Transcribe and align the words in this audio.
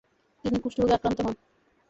তিনি 0.45 0.57
কুষ্ঠ 0.63 0.77
রোগে 0.79 0.95
আক্রান্ত 0.97 1.19
হন। 1.25 1.35